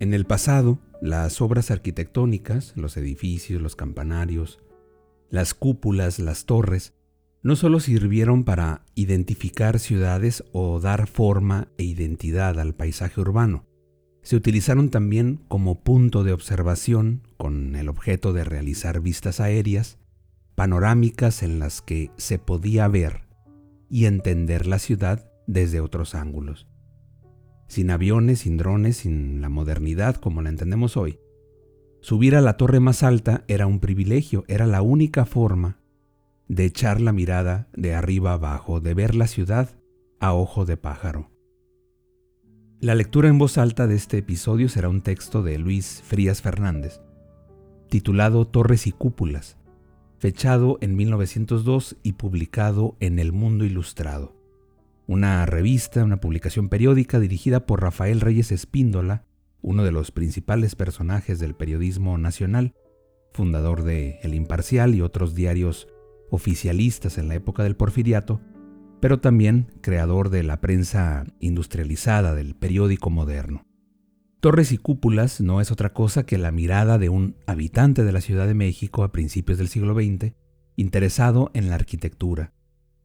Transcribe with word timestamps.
En 0.00 0.14
el 0.14 0.26
pasado, 0.26 0.78
las 1.02 1.40
obras 1.40 1.72
arquitectónicas, 1.72 2.72
los 2.76 2.96
edificios, 2.96 3.60
los 3.60 3.74
campanarios, 3.74 4.60
las 5.28 5.54
cúpulas, 5.54 6.20
las 6.20 6.46
torres, 6.46 6.94
no 7.42 7.56
solo 7.56 7.80
sirvieron 7.80 8.44
para 8.44 8.84
identificar 8.94 9.80
ciudades 9.80 10.44
o 10.52 10.78
dar 10.78 11.08
forma 11.08 11.66
e 11.78 11.82
identidad 11.82 12.60
al 12.60 12.76
paisaje 12.76 13.20
urbano, 13.20 13.66
se 14.22 14.36
utilizaron 14.36 14.90
también 14.90 15.40
como 15.48 15.80
punto 15.80 16.22
de 16.22 16.32
observación 16.32 17.22
con 17.36 17.74
el 17.74 17.88
objeto 17.88 18.32
de 18.32 18.44
realizar 18.44 19.00
vistas 19.00 19.40
aéreas, 19.40 19.98
panorámicas 20.54 21.42
en 21.42 21.58
las 21.58 21.82
que 21.82 22.12
se 22.18 22.38
podía 22.38 22.86
ver 22.86 23.22
y 23.90 24.04
entender 24.04 24.68
la 24.68 24.78
ciudad 24.78 25.28
desde 25.48 25.80
otros 25.80 26.14
ángulos 26.14 26.67
sin 27.68 27.90
aviones, 27.90 28.40
sin 28.40 28.56
drones, 28.56 28.96
sin 28.96 29.40
la 29.40 29.48
modernidad 29.48 30.16
como 30.16 30.42
la 30.42 30.48
entendemos 30.48 30.96
hoy. 30.96 31.20
Subir 32.00 32.34
a 32.34 32.40
la 32.40 32.56
torre 32.56 32.80
más 32.80 33.02
alta 33.02 33.44
era 33.46 33.66
un 33.66 33.78
privilegio, 33.78 34.44
era 34.48 34.66
la 34.66 34.82
única 34.82 35.26
forma 35.26 35.78
de 36.48 36.64
echar 36.64 37.00
la 37.00 37.12
mirada 37.12 37.68
de 37.74 37.94
arriba 37.94 38.32
abajo, 38.32 38.80
de 38.80 38.94
ver 38.94 39.14
la 39.14 39.26
ciudad 39.26 39.78
a 40.18 40.32
ojo 40.32 40.64
de 40.64 40.76
pájaro. 40.76 41.30
La 42.80 42.94
lectura 42.94 43.28
en 43.28 43.38
voz 43.38 43.58
alta 43.58 43.86
de 43.86 43.96
este 43.96 44.18
episodio 44.18 44.68
será 44.68 44.88
un 44.88 45.02
texto 45.02 45.42
de 45.42 45.58
Luis 45.58 46.02
Frías 46.06 46.40
Fernández, 46.40 47.00
titulado 47.90 48.46
Torres 48.46 48.86
y 48.86 48.92
Cúpulas, 48.92 49.58
fechado 50.18 50.78
en 50.80 50.96
1902 50.96 51.96
y 52.02 52.12
publicado 52.12 52.96
en 53.00 53.18
El 53.18 53.32
Mundo 53.32 53.64
Ilustrado 53.64 54.37
una 55.08 55.46
revista, 55.46 56.04
una 56.04 56.20
publicación 56.20 56.68
periódica 56.68 57.18
dirigida 57.18 57.64
por 57.64 57.80
Rafael 57.80 58.20
Reyes 58.20 58.52
Espíndola, 58.52 59.24
uno 59.62 59.82
de 59.82 59.90
los 59.90 60.12
principales 60.12 60.76
personajes 60.76 61.38
del 61.38 61.54
periodismo 61.54 62.18
nacional, 62.18 62.74
fundador 63.32 63.84
de 63.84 64.18
El 64.22 64.34
Imparcial 64.34 64.94
y 64.94 65.00
otros 65.00 65.34
diarios 65.34 65.88
oficialistas 66.30 67.16
en 67.16 67.28
la 67.28 67.36
época 67.36 67.62
del 67.62 67.74
porfiriato, 67.74 68.42
pero 69.00 69.18
también 69.18 69.72
creador 69.80 70.28
de 70.28 70.42
la 70.42 70.60
prensa 70.60 71.24
industrializada 71.40 72.34
del 72.34 72.54
periódico 72.54 73.08
moderno. 73.08 73.64
Torres 74.40 74.72
y 74.72 74.78
cúpulas 74.78 75.40
no 75.40 75.62
es 75.62 75.72
otra 75.72 75.94
cosa 75.94 76.26
que 76.26 76.36
la 76.36 76.52
mirada 76.52 76.98
de 76.98 77.08
un 77.08 77.34
habitante 77.46 78.04
de 78.04 78.12
la 78.12 78.20
Ciudad 78.20 78.46
de 78.46 78.54
México 78.54 79.04
a 79.04 79.10
principios 79.10 79.56
del 79.56 79.68
siglo 79.68 79.94
XX, 79.94 80.34
interesado 80.76 81.50
en 81.54 81.70
la 81.70 81.76
arquitectura, 81.76 82.52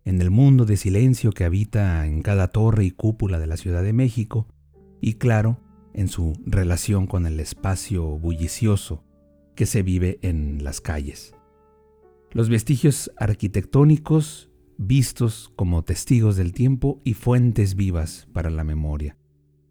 en 0.05 0.21
el 0.21 0.31
mundo 0.31 0.65
de 0.65 0.77
silencio 0.77 1.31
que 1.31 1.45
habita 1.45 2.05
en 2.05 2.21
cada 2.21 2.49
torre 2.49 2.85
y 2.85 2.91
cúpula 2.91 3.39
de 3.39 3.47
la 3.47 3.57
Ciudad 3.57 3.83
de 3.83 3.93
México, 3.93 4.47
y 5.01 5.15
claro, 5.15 5.59
en 5.93 6.07
su 6.07 6.33
relación 6.45 7.07
con 7.07 7.25
el 7.25 7.39
espacio 7.39 8.05
bullicioso 8.17 9.03
que 9.55 9.65
se 9.65 9.83
vive 9.83 10.19
en 10.21 10.63
las 10.63 10.81
calles. 10.81 11.35
Los 12.31 12.49
vestigios 12.49 13.11
arquitectónicos 13.17 14.49
vistos 14.77 15.51
como 15.55 15.83
testigos 15.83 16.35
del 16.35 16.53
tiempo 16.53 16.99
y 17.03 17.13
fuentes 17.13 17.75
vivas 17.75 18.27
para 18.33 18.49
la 18.49 18.63
memoria. 18.63 19.17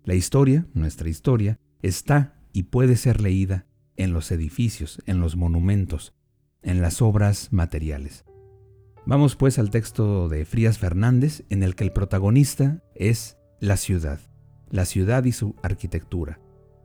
La 0.04 0.14
historia, 0.14 0.66
nuestra 0.74 1.08
historia, 1.08 1.58
está 1.82 2.40
y 2.52 2.64
puede 2.64 2.96
ser 2.96 3.20
leída 3.20 3.66
en 3.96 4.12
los 4.12 4.30
edificios, 4.30 5.00
en 5.06 5.20
los 5.20 5.36
monumentos, 5.36 6.14
en 6.62 6.80
las 6.80 7.02
obras 7.02 7.52
materiales. 7.52 8.24
Vamos 9.04 9.34
pues 9.34 9.58
al 9.58 9.70
texto 9.70 10.28
de 10.28 10.44
Frías 10.44 10.78
Fernández 10.78 11.42
en 11.50 11.64
el 11.64 11.74
que 11.74 11.82
el 11.82 11.92
protagonista 11.92 12.84
es 12.94 13.36
la 13.58 13.76
ciudad, 13.76 14.20
la 14.70 14.84
ciudad 14.84 15.24
y 15.24 15.32
su 15.32 15.56
arquitectura, 15.64 16.38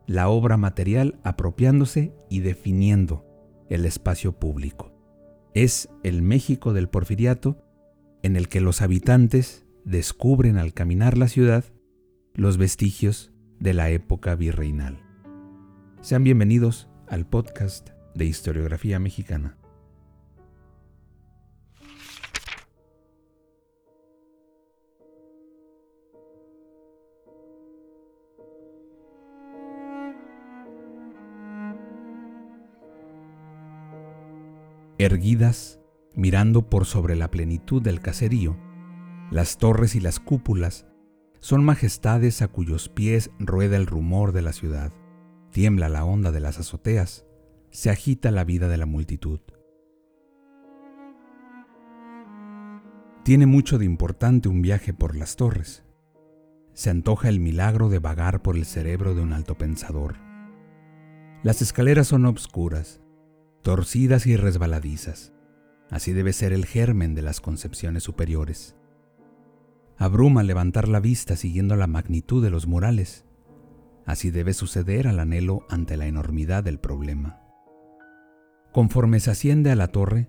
la 0.08 0.28
obra 0.28 0.56
material 0.56 1.20
apropiándose 1.22 2.12
y 2.28 2.40
definiendo 2.40 3.24
el 3.68 3.84
espacio 3.84 4.32
público. 4.32 4.92
Es 5.54 5.90
el 6.02 6.22
México 6.22 6.72
del 6.72 6.88
porfiriato 6.88 7.64
en 8.24 8.34
el 8.34 8.48
que 8.48 8.60
los 8.60 8.82
habitantes 8.82 9.64
descubren 9.84 10.58
al 10.58 10.74
caminar 10.74 11.16
la 11.16 11.28
ciudad 11.28 11.64
los 12.34 12.56
vestigios 12.56 13.30
de 13.60 13.74
la 13.74 13.90
época 13.90 14.34
virreinal. 14.34 15.04
Sean 16.00 16.24
bienvenidos 16.24 16.88
al 17.06 17.26
podcast 17.26 17.90
de 18.16 18.24
historiografía 18.24 18.98
mexicana. 18.98 19.56
Erguidas, 35.00 35.78
mirando 36.16 36.68
por 36.68 36.84
sobre 36.84 37.14
la 37.14 37.30
plenitud 37.30 37.80
del 37.80 38.00
caserío, 38.00 38.56
las 39.30 39.56
torres 39.56 39.94
y 39.94 40.00
las 40.00 40.18
cúpulas 40.18 40.88
son 41.38 41.64
majestades 41.64 42.42
a 42.42 42.48
cuyos 42.48 42.88
pies 42.88 43.30
rueda 43.38 43.76
el 43.76 43.86
rumor 43.86 44.32
de 44.32 44.42
la 44.42 44.52
ciudad, 44.52 44.92
tiembla 45.52 45.88
la 45.88 46.04
onda 46.04 46.32
de 46.32 46.40
las 46.40 46.58
azoteas, 46.58 47.26
se 47.70 47.90
agita 47.90 48.32
la 48.32 48.42
vida 48.42 48.66
de 48.66 48.76
la 48.76 48.86
multitud. 48.86 49.38
Tiene 53.22 53.46
mucho 53.46 53.78
de 53.78 53.84
importante 53.84 54.48
un 54.48 54.62
viaje 54.62 54.92
por 54.92 55.14
las 55.14 55.36
torres. 55.36 55.84
Se 56.72 56.90
antoja 56.90 57.28
el 57.28 57.38
milagro 57.38 57.88
de 57.88 58.00
vagar 58.00 58.42
por 58.42 58.56
el 58.56 58.64
cerebro 58.64 59.14
de 59.14 59.20
un 59.20 59.32
alto 59.32 59.56
pensador. 59.56 60.16
Las 61.44 61.62
escaleras 61.62 62.08
son 62.08 62.26
obscuras, 62.26 63.00
torcidas 63.68 64.26
y 64.26 64.34
resbaladizas. 64.34 65.34
Así 65.90 66.14
debe 66.14 66.32
ser 66.32 66.54
el 66.54 66.64
germen 66.64 67.14
de 67.14 67.20
las 67.20 67.42
concepciones 67.42 68.02
superiores. 68.02 68.76
Abruma 69.98 70.42
levantar 70.42 70.88
la 70.88 71.00
vista 71.00 71.36
siguiendo 71.36 71.76
la 71.76 71.86
magnitud 71.86 72.42
de 72.42 72.48
los 72.48 72.66
murales. 72.66 73.26
Así 74.06 74.30
debe 74.30 74.54
suceder 74.54 75.06
al 75.06 75.20
anhelo 75.20 75.66
ante 75.68 75.98
la 75.98 76.06
enormidad 76.06 76.64
del 76.64 76.78
problema. 76.80 77.42
Conforme 78.72 79.20
se 79.20 79.32
asciende 79.32 79.70
a 79.70 79.76
la 79.76 79.88
torre, 79.88 80.28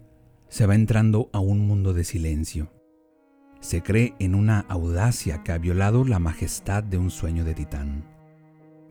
se 0.49 0.65
va 0.65 0.75
entrando 0.75 1.29
a 1.31 1.39
un 1.39 1.65
mundo 1.65 1.93
de 1.93 2.03
silencio. 2.03 2.73
Se 3.61 3.81
cree 3.81 4.15
en 4.19 4.35
una 4.35 4.65
audacia 4.67 5.43
que 5.43 5.53
ha 5.53 5.59
violado 5.59 6.03
la 6.03 6.19
majestad 6.19 6.83
de 6.83 6.97
un 6.97 7.09
sueño 7.09 7.45
de 7.45 7.53
titán. 7.53 8.03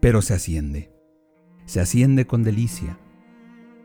Pero 0.00 0.22
se 0.22 0.32
asciende. 0.32 0.91
Se 1.66 1.80
asciende 1.80 2.26
con 2.26 2.44
delicia, 2.44 2.98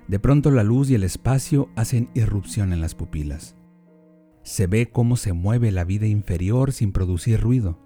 de 0.07 0.19
pronto 0.19 0.51
la 0.51 0.63
luz 0.63 0.89
y 0.89 0.95
el 0.95 1.03
espacio 1.03 1.69
hacen 1.75 2.09
irrupción 2.13 2.73
en 2.73 2.81
las 2.81 2.95
pupilas. 2.95 3.55
Se 4.43 4.67
ve 4.67 4.89
cómo 4.91 5.15
se 5.15 5.33
mueve 5.33 5.71
la 5.71 5.85
vida 5.85 6.05
inferior 6.05 6.73
sin 6.73 6.91
producir 6.91 7.39
ruido, 7.39 7.79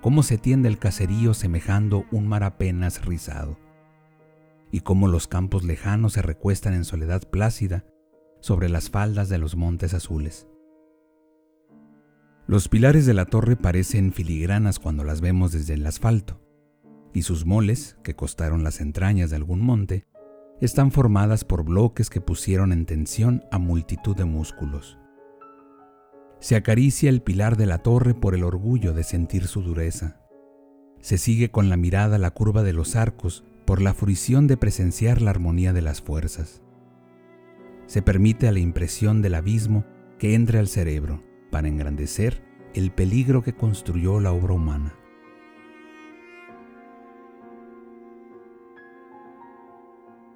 cómo 0.00 0.22
se 0.22 0.38
tiende 0.38 0.68
el 0.68 0.78
caserío 0.78 1.34
semejando 1.34 2.04
un 2.10 2.26
mar 2.26 2.42
apenas 2.42 3.04
rizado, 3.04 3.58
y 4.72 4.80
cómo 4.80 5.08
los 5.08 5.28
campos 5.28 5.64
lejanos 5.64 6.14
se 6.14 6.22
recuestan 6.22 6.74
en 6.74 6.84
soledad 6.84 7.28
plácida 7.28 7.84
sobre 8.40 8.68
las 8.68 8.90
faldas 8.90 9.28
de 9.28 9.38
los 9.38 9.56
montes 9.56 9.94
azules. 9.94 10.48
Los 12.46 12.68
pilares 12.68 13.04
de 13.06 13.14
la 13.14 13.26
torre 13.26 13.56
parecen 13.56 14.12
filigranas 14.12 14.78
cuando 14.78 15.04
las 15.04 15.20
vemos 15.20 15.52
desde 15.52 15.74
el 15.74 15.86
asfalto, 15.86 16.40
y 17.12 17.22
sus 17.22 17.46
moles, 17.46 17.98
que 18.02 18.16
costaron 18.16 18.64
las 18.64 18.80
entrañas 18.80 19.30
de 19.30 19.36
algún 19.36 19.60
monte, 19.60 20.06
están 20.60 20.90
formadas 20.90 21.44
por 21.44 21.64
bloques 21.64 22.10
que 22.10 22.20
pusieron 22.20 22.72
en 22.72 22.84
tensión 22.84 23.44
a 23.50 23.58
multitud 23.58 24.16
de 24.16 24.24
músculos. 24.24 24.98
Se 26.40 26.56
acaricia 26.56 27.10
el 27.10 27.22
pilar 27.22 27.56
de 27.56 27.66
la 27.66 27.78
torre 27.78 28.14
por 28.14 28.34
el 28.34 28.44
orgullo 28.44 28.92
de 28.92 29.04
sentir 29.04 29.46
su 29.46 29.62
dureza. 29.62 30.20
Se 31.00 31.18
sigue 31.18 31.50
con 31.50 31.68
la 31.68 31.76
mirada 31.76 32.18
la 32.18 32.30
curva 32.30 32.62
de 32.62 32.72
los 32.72 32.96
arcos 32.96 33.44
por 33.64 33.80
la 33.80 33.94
fruición 33.94 34.46
de 34.46 34.56
presenciar 34.56 35.20
la 35.20 35.30
armonía 35.30 35.72
de 35.72 35.82
las 35.82 36.00
fuerzas. 36.00 36.62
Se 37.86 38.02
permite 38.02 38.48
a 38.48 38.52
la 38.52 38.58
impresión 38.58 39.22
del 39.22 39.34
abismo 39.34 39.84
que 40.18 40.34
entre 40.34 40.58
al 40.58 40.68
cerebro 40.68 41.22
para 41.50 41.68
engrandecer 41.68 42.42
el 42.74 42.90
peligro 42.90 43.42
que 43.42 43.54
construyó 43.54 44.20
la 44.20 44.32
obra 44.32 44.54
humana. 44.54 44.94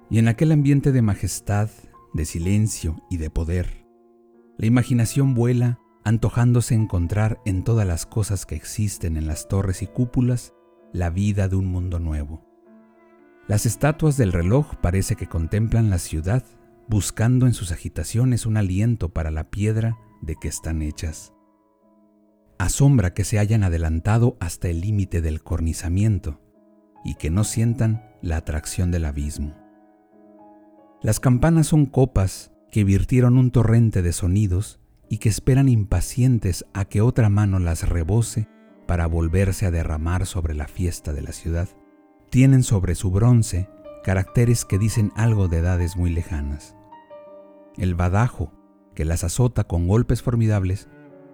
Y 0.09 0.19
en 0.19 0.27
aquel 0.27 0.51
ambiente 0.51 0.91
de 0.91 1.01
majestad, 1.01 1.69
de 2.13 2.25
silencio 2.25 3.01
y 3.09 3.17
de 3.17 3.29
poder, 3.29 3.87
la 4.57 4.67
imaginación 4.67 5.33
vuela 5.33 5.79
antojándose 6.03 6.75
encontrar 6.75 7.39
en 7.45 7.63
todas 7.63 7.87
las 7.87 8.05
cosas 8.05 8.45
que 8.45 8.55
existen 8.55 9.17
en 9.17 9.25
las 9.25 9.47
torres 9.47 9.81
y 9.81 9.87
cúpulas 9.87 10.53
la 10.91 11.09
vida 11.09 11.47
de 11.47 11.55
un 11.55 11.65
mundo 11.65 11.99
nuevo. 11.99 12.45
Las 13.47 13.65
estatuas 13.65 14.15
del 14.15 14.31
reloj 14.31 14.75
parece 14.81 15.15
que 15.15 15.27
contemplan 15.27 15.89
la 15.89 15.97
ciudad, 15.97 16.43
buscando 16.87 17.47
en 17.47 17.53
sus 17.53 17.71
agitaciones 17.71 18.45
un 18.45 18.57
aliento 18.57 19.09
para 19.09 19.31
la 19.31 19.49
piedra 19.49 19.97
de 20.21 20.35
que 20.35 20.47
están 20.47 20.81
hechas. 20.81 21.33
Asombra 22.59 23.13
que 23.13 23.23
se 23.23 23.39
hayan 23.39 23.63
adelantado 23.63 24.37
hasta 24.39 24.69
el 24.69 24.81
límite 24.81 25.21
del 25.21 25.41
cornizamiento 25.41 26.39
y 27.03 27.15
que 27.15 27.29
no 27.29 27.43
sientan 27.43 28.05
la 28.21 28.37
atracción 28.37 28.91
del 28.91 29.05
abismo. 29.05 29.62
Las 31.03 31.19
campanas 31.19 31.67
son 31.67 31.85
copas 31.85 32.51
que 32.71 32.85
virtieron 32.85 33.37
un 33.37 33.51
torrente 33.51 34.01
de 34.01 34.13
sonidos 34.13 34.79
y 35.09 35.17
que 35.17 35.27
esperan 35.27 35.67
impacientes 35.67 36.65
a 36.73 36.85
que 36.85 37.01
otra 37.01 37.27
mano 37.27 37.59
las 37.59 37.89
rebose 37.89 38.47
para 38.87 39.05
volverse 39.05 39.65
a 39.65 39.71
derramar 39.71 40.25
sobre 40.25 40.53
la 40.53 40.65
fiesta 40.69 41.11
de 41.11 41.21
la 41.21 41.33
ciudad. 41.33 41.67
Tienen 42.29 42.63
sobre 42.63 42.95
su 42.95 43.11
bronce 43.11 43.67
caracteres 44.05 44.63
que 44.63 44.79
dicen 44.79 45.11
algo 45.17 45.49
de 45.49 45.57
edades 45.57 45.97
muy 45.97 46.09
lejanas. 46.09 46.73
El 47.77 47.95
badajo, 47.95 48.53
que 48.95 49.03
las 49.03 49.25
azota 49.25 49.65
con 49.65 49.89
golpes 49.89 50.21
formidables, 50.21 50.87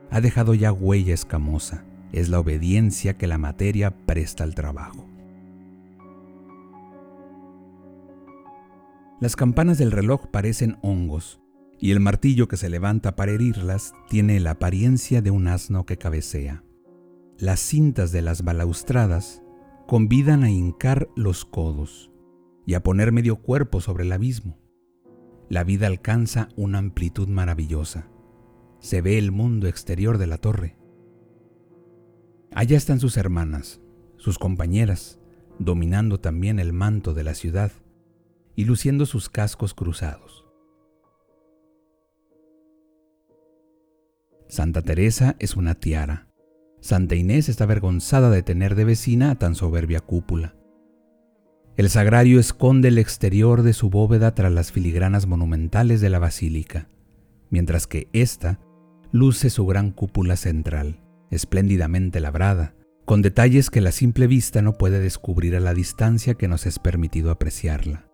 ha 0.09 0.19
dejado 0.19 0.55
ya 0.55 0.71
huella 0.71 1.13
escamosa. 1.13 1.85
Es 2.11 2.29
la 2.29 2.39
obediencia 2.39 3.19
que 3.19 3.27
la 3.27 3.37
materia 3.37 3.91
presta 3.91 4.43
al 4.43 4.55
trabajo. 4.55 5.08
Las 9.19 9.35
campanas 9.35 9.77
del 9.77 9.91
reloj 9.91 10.27
parecen 10.27 10.77
hongos, 10.81 11.41
y 11.77 11.91
el 11.91 11.99
martillo 11.99 12.47
que 12.47 12.55
se 12.55 12.69
levanta 12.69 13.17
para 13.17 13.33
herirlas 13.33 13.93
tiene 14.07 14.39
la 14.39 14.51
apariencia 14.51 15.21
de 15.21 15.29
un 15.29 15.49
asno 15.49 15.85
que 15.85 15.97
cabecea. 15.97 16.63
Las 17.37 17.59
cintas 17.59 18.13
de 18.13 18.21
las 18.21 18.43
balaustradas 18.43 19.43
convidan 19.87 20.43
a 20.43 20.49
hincar 20.49 21.09
los 21.17 21.43
codos 21.43 22.11
y 22.65 22.75
a 22.75 22.83
poner 22.83 23.11
medio 23.11 23.41
cuerpo 23.41 23.81
sobre 23.81 24.05
el 24.05 24.13
abismo. 24.13 24.57
La 25.49 25.65
vida 25.65 25.87
alcanza 25.87 26.47
una 26.55 26.77
amplitud 26.77 27.27
maravillosa. 27.27 28.07
Se 28.79 29.01
ve 29.01 29.17
el 29.17 29.31
mundo 29.31 29.67
exterior 29.67 30.17
de 30.17 30.27
la 30.27 30.37
torre. 30.37 30.77
Allá 32.53 32.77
están 32.77 33.01
sus 33.01 33.17
hermanas, 33.17 33.81
sus 34.15 34.39
compañeras, 34.39 35.19
dominando 35.59 36.21
también 36.21 36.57
el 36.57 36.71
manto 36.71 37.13
de 37.13 37.25
la 37.25 37.33
ciudad 37.33 37.73
y 38.59 38.65
luciendo 38.65 39.05
sus 39.05 39.29
cascos 39.29 39.73
cruzados. 39.73 40.45
Santa 44.49 44.81
Teresa 44.81 45.37
es 45.39 45.55
una 45.55 45.75
tiara. 45.75 46.27
Santa 46.81 47.15
Inés 47.15 47.47
está 47.47 47.63
avergonzada 47.63 48.29
de 48.29 48.43
tener 48.43 48.75
de 48.75 48.83
vecina 48.83 49.31
a 49.31 49.35
tan 49.35 49.55
soberbia 49.55 50.01
cúpula. 50.01 50.57
El 51.77 51.89
sagrario 51.89 52.37
esconde 52.37 52.89
el 52.89 52.97
exterior 52.97 53.63
de 53.63 53.71
su 53.71 53.89
bóveda 53.89 54.35
tras 54.35 54.51
las 54.51 54.73
filigranas 54.73 55.25
monumentales 55.25 56.01
de 56.01 56.09
la 56.09 56.19
basílica, 56.19 56.89
mientras 57.49 57.87
que 57.87 58.09
ésta 58.11 58.59
luce 59.13 59.49
su 59.49 59.65
gran 59.67 59.91
cúpula 59.91 60.35
central, 60.35 60.99
espléndidamente 61.31 62.19
labrada, 62.19 62.75
con 63.05 63.21
detalles 63.21 63.69
que 63.69 63.79
la 63.79 63.93
simple 63.93 64.27
vista 64.27 64.61
no 64.61 64.73
puede 64.73 64.99
descubrir 64.99 65.55
a 65.55 65.61
la 65.61 65.73
distancia 65.73 66.33
que 66.33 66.49
nos 66.49 66.65
es 66.65 66.77
permitido 66.77 67.31
apreciarla. 67.31 68.08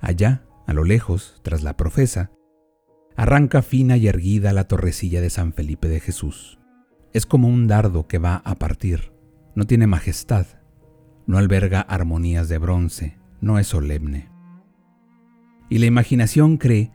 Allá, 0.00 0.44
a 0.66 0.72
lo 0.72 0.84
lejos, 0.84 1.40
tras 1.42 1.62
la 1.62 1.76
profesa, 1.76 2.30
arranca 3.16 3.62
fina 3.62 3.96
y 3.96 4.08
erguida 4.08 4.52
la 4.52 4.64
torrecilla 4.64 5.20
de 5.20 5.30
San 5.30 5.52
Felipe 5.52 5.88
de 5.88 6.00
Jesús. 6.00 6.58
Es 7.12 7.26
como 7.26 7.48
un 7.48 7.66
dardo 7.66 8.06
que 8.06 8.18
va 8.18 8.36
a 8.36 8.54
partir. 8.54 9.12
No 9.54 9.66
tiene 9.66 9.86
majestad, 9.86 10.46
no 11.26 11.38
alberga 11.38 11.80
armonías 11.80 12.48
de 12.48 12.58
bronce, 12.58 13.18
no 13.40 13.58
es 13.58 13.66
solemne. 13.66 14.30
Y 15.68 15.78
la 15.78 15.86
imaginación 15.86 16.56
cree 16.56 16.92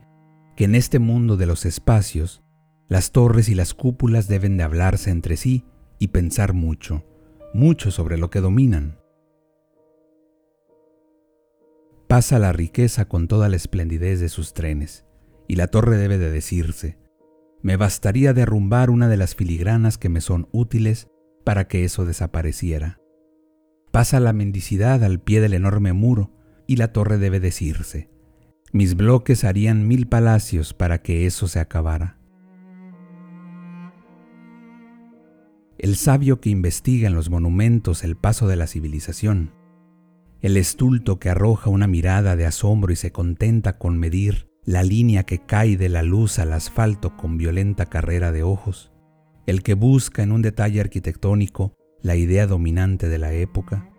que 0.56 0.64
en 0.64 0.74
este 0.74 0.98
mundo 0.98 1.36
de 1.36 1.46
los 1.46 1.64
espacios, 1.64 2.42
las 2.88 3.12
torres 3.12 3.48
y 3.48 3.54
las 3.54 3.74
cúpulas 3.74 4.26
deben 4.28 4.56
de 4.56 4.64
hablarse 4.64 5.10
entre 5.10 5.36
sí 5.36 5.64
y 5.98 6.08
pensar 6.08 6.54
mucho, 6.54 7.04
mucho 7.54 7.90
sobre 7.90 8.18
lo 8.18 8.30
que 8.30 8.40
dominan. 8.40 8.98
Pasa 12.08 12.38
la 12.38 12.52
riqueza 12.52 13.06
con 13.06 13.26
toda 13.26 13.48
la 13.48 13.56
esplendidez 13.56 14.20
de 14.20 14.28
sus 14.28 14.54
trenes, 14.54 15.04
y 15.48 15.56
la 15.56 15.66
torre 15.66 15.96
debe 15.96 16.18
de 16.18 16.30
decirse, 16.30 16.98
me 17.62 17.76
bastaría 17.76 18.32
derrumbar 18.32 18.90
una 18.90 19.08
de 19.08 19.16
las 19.16 19.34
filigranas 19.34 19.98
que 19.98 20.08
me 20.08 20.20
son 20.20 20.48
útiles 20.52 21.08
para 21.44 21.66
que 21.66 21.84
eso 21.84 22.04
desapareciera. 22.04 23.00
Pasa 23.90 24.20
la 24.20 24.32
mendicidad 24.32 25.02
al 25.02 25.20
pie 25.20 25.40
del 25.40 25.54
enorme 25.54 25.92
muro 25.92 26.30
y 26.68 26.76
la 26.76 26.92
torre 26.92 27.18
debe 27.18 27.40
decirse, 27.40 28.08
mis 28.72 28.94
bloques 28.94 29.42
harían 29.42 29.88
mil 29.88 30.06
palacios 30.06 30.74
para 30.74 31.02
que 31.02 31.26
eso 31.26 31.48
se 31.48 31.58
acabara. 31.58 32.18
El 35.78 35.96
sabio 35.96 36.40
que 36.40 36.50
investiga 36.50 37.08
en 37.08 37.14
los 37.14 37.30
monumentos 37.30 38.04
el 38.04 38.16
paso 38.16 38.46
de 38.46 38.56
la 38.56 38.66
civilización, 38.66 39.52
el 40.46 40.56
estulto 40.56 41.18
que 41.18 41.28
arroja 41.28 41.70
una 41.70 41.88
mirada 41.88 42.36
de 42.36 42.46
asombro 42.46 42.92
y 42.92 42.96
se 42.96 43.10
contenta 43.10 43.78
con 43.78 43.98
medir 43.98 44.48
la 44.64 44.84
línea 44.84 45.24
que 45.24 45.40
cae 45.44 45.76
de 45.76 45.88
la 45.88 46.04
luz 46.04 46.38
al 46.38 46.52
asfalto 46.52 47.16
con 47.16 47.36
violenta 47.36 47.86
carrera 47.86 48.30
de 48.30 48.44
ojos, 48.44 48.92
el 49.46 49.64
que 49.64 49.74
busca 49.74 50.22
en 50.22 50.30
un 50.30 50.42
detalle 50.42 50.80
arquitectónico 50.80 51.74
la 52.00 52.14
idea 52.14 52.46
dominante 52.46 53.08
de 53.08 53.18
la 53.18 53.32
época, 53.32 53.90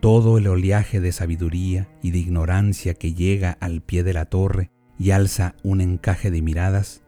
todo 0.00 0.38
el 0.38 0.48
oleaje 0.48 1.00
de 1.00 1.12
sabiduría 1.12 1.88
y 2.02 2.10
de 2.10 2.18
ignorancia 2.18 2.94
que 2.94 3.14
llega 3.14 3.56
al 3.60 3.80
pie 3.80 4.02
de 4.02 4.12
la 4.12 4.24
torre 4.24 4.72
y 4.98 5.12
alza 5.12 5.54
un 5.62 5.80
encaje 5.80 6.32
de 6.32 6.42
miradas, 6.42 7.04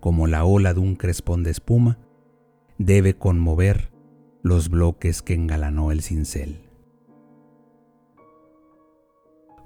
como 0.00 0.26
la 0.26 0.46
ola 0.46 0.72
de 0.72 0.80
un 0.80 0.96
crespón 0.96 1.42
de 1.42 1.50
espuma, 1.50 1.98
debe 2.78 3.12
conmover 3.12 3.92
los 4.42 4.70
bloques 4.70 5.20
que 5.20 5.34
engalanó 5.34 5.92
el 5.92 6.00
cincel. 6.00 6.67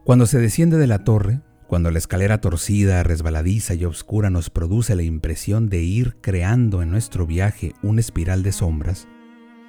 Cuando 0.04 0.26
se 0.26 0.40
desciende 0.40 0.78
de 0.78 0.88
la 0.88 1.04
torre, 1.04 1.42
cuando 1.68 1.92
la 1.92 1.98
escalera 1.98 2.40
torcida, 2.40 3.04
resbaladiza 3.04 3.74
y 3.74 3.84
oscura 3.84 4.30
nos 4.30 4.50
produce 4.50 4.96
la 4.96 5.04
impresión 5.04 5.68
de 5.68 5.80
ir 5.82 6.16
creando 6.20 6.82
en 6.82 6.90
nuestro 6.90 7.24
viaje 7.24 7.74
una 7.84 8.00
espiral 8.00 8.42
de 8.42 8.50
sombras, 8.50 9.06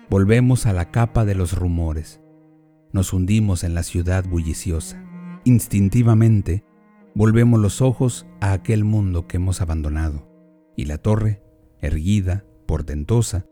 volvemos 0.09 0.65
a 0.65 0.73
la 0.73 0.89
capa 0.89 1.23
de 1.23 1.35
los 1.35 1.55
rumores, 1.55 2.19
nos 2.91 3.13
hundimos 3.13 3.63
en 3.63 3.75
la 3.75 3.83
ciudad 3.83 4.25
bulliciosa. 4.27 5.05
Instintivamente, 5.43 6.63
volvemos 7.13 7.59
los 7.59 7.81
ojos 7.81 8.25
a 8.41 8.53
aquel 8.53 8.83
mundo 8.83 9.27
que 9.27 9.37
hemos 9.37 9.61
abandonado, 9.61 10.27
y 10.75 10.85
la 10.85 10.97
torre, 10.97 11.43
erguida, 11.79 12.43
portentosa, 12.65 13.45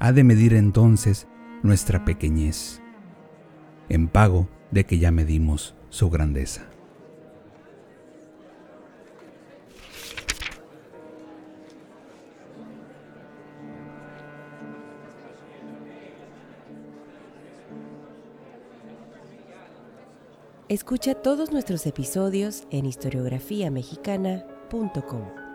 ha 0.00 0.12
de 0.12 0.24
medir 0.24 0.54
entonces 0.54 1.28
nuestra 1.62 2.04
pequeñez, 2.04 2.82
en 3.88 4.08
pago 4.08 4.48
de 4.72 4.84
que 4.86 4.98
ya 4.98 5.12
medimos 5.12 5.76
su 5.96 6.10
grandeza. 6.10 6.62
Escucha 20.68 21.14
todos 21.14 21.50
nuestros 21.50 21.86
episodios 21.86 22.64
en 22.70 22.84
historiografiamexicana.com. 22.84 25.45